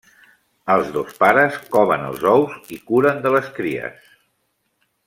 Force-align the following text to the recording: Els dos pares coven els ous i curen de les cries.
Els 0.75 0.87
dos 0.95 1.13
pares 1.25 1.59
coven 1.75 2.07
els 2.09 2.27
ous 2.33 2.73
i 2.79 2.81
curen 2.89 3.25
de 3.27 3.35
les 3.39 3.53
cries. 3.61 4.13